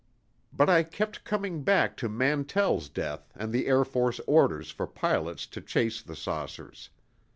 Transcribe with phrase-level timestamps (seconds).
[0.51, 5.45] But I kept coming back to Mantell's death and the Air Force orders for pilots
[5.45, 6.89] to chase the saucers.